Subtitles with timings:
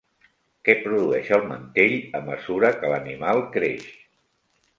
[0.69, 3.87] Què produeix el mantell a mesura que l'animal creix?